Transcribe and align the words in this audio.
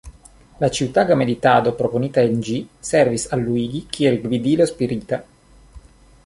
La 0.61 0.67
ĉiutaga 0.77 1.17
meditado 1.21 1.73
proponita 1.81 2.23
en 2.29 2.41
ĝi 2.47 2.57
servis 2.93 3.27
al 3.37 3.45
Luigi 3.51 3.83
kiel 3.99 4.19
gvidilo 4.25 4.69
spirita. 4.75 5.21